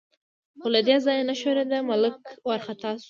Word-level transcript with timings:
خو 0.59 0.67
له 0.75 0.81
دې 0.87 0.95
ځایه 1.05 1.23
نه 1.29 1.35
ښورېده، 1.39 1.77
ملک 1.89 2.17
وارخطا 2.47 2.91
شو. 2.95 2.99